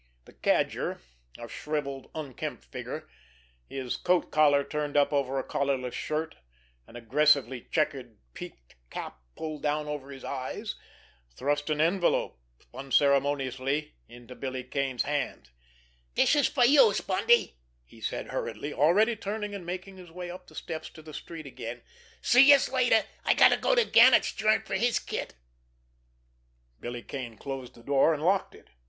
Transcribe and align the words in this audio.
The 0.25 0.33
Cadger, 0.33 0.99
a 1.37 1.47
shrivelled, 1.47 2.09
unkempt 2.15 2.65
figure, 2.65 3.07
his 3.69 3.97
coat 3.97 4.31
collar 4.31 4.63
turned 4.63 4.97
up 4.97 5.13
over 5.13 5.37
a 5.37 5.43
collarless 5.43 5.93
shirt, 5.93 6.37
an 6.87 6.95
aggressively 6.95 7.67
checkered 7.69 8.17
peak 8.33 8.77
cap 8.89 9.19
pulled 9.35 9.61
far 9.61 9.71
down 9.83 9.87
over 9.87 10.09
his 10.09 10.23
eyes, 10.23 10.73
thrust 11.35 11.69
an 11.69 11.79
envelope 11.79 12.39
unceremoniously 12.73 13.93
into 14.09 14.33
Billy 14.33 14.63
Kane's 14.63 15.03
hand. 15.03 15.51
"Dis 16.15 16.35
is 16.35 16.47
fer 16.47 16.63
youse, 16.65 17.01
Bundy," 17.01 17.59
he 17.85 18.01
said 18.01 18.29
hurriedly, 18.29 18.73
already 18.73 19.15
turning 19.15 19.53
and 19.53 19.67
making 19.67 19.97
his 19.97 20.09
way 20.09 20.31
up 20.31 20.47
the 20.47 20.55
steps 20.55 20.89
to 20.89 21.03
the 21.03 21.13
street 21.13 21.45
again. 21.45 21.83
"See 22.23 22.49
youse 22.49 22.69
later! 22.71 23.03
I 23.23 23.35
gotta 23.35 23.55
go 23.55 23.75
to 23.75 23.85
Gannet's 23.85 24.33
joint 24.33 24.65
fer 24.65 24.73
his 24.77 24.97
kit." 24.97 25.35
Billy 26.79 27.03
Kane 27.03 27.37
closed 27.37 27.75
the 27.75 27.83
door, 27.83 28.15
and 28.15 28.23
locked 28.25 28.55
it. 28.55 28.71